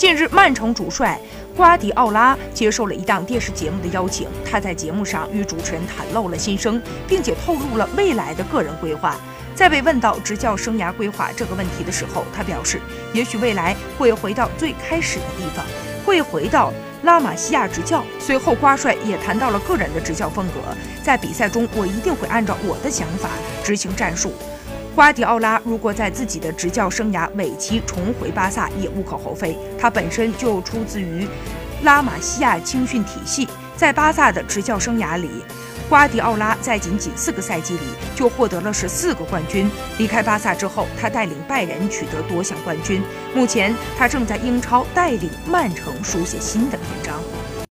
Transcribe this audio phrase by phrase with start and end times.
[0.00, 1.20] 近日，曼城主帅
[1.54, 9.14] 瓜迪奥拉接受了一档电视节目的邀请，他在节目上与主持人袒露了心声，并且透露了未来的个人规划。
[9.54, 12.80] 在被问到执教生涯规划这个问题的时候，他表示，
[13.12, 15.62] 也许未来会回到最开始的地方，
[16.06, 16.72] 会回到
[17.02, 18.02] 拉玛西亚执教。
[18.18, 23.28] 随后，瓜帅也谈到了个人的执教风格，在比赛中，我一定会按照我的想法
[23.62, 24.32] 执行战术。
[24.94, 29.56] 瓜迪奥拉如果在自己的执教生涯尾期重回巴萨，也无可厚非。
[29.78, 31.26] 他本身就出自于
[31.82, 35.30] 拉玛西亚青训体系，在巴萨的执教生涯里，
[35.88, 37.80] 瓜迪奥拉在仅仅四个赛季里
[38.16, 39.70] 就获得了十四个冠军。
[39.96, 43.00] 离开巴萨之后，他带领拜仁取得多项冠军。
[43.34, 47.14] 目前，他正在英超带领曼城书写新的篇章。